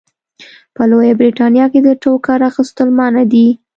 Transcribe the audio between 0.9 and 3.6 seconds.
لویه برېتانیا کې د ټوکر اغوستل منع دي.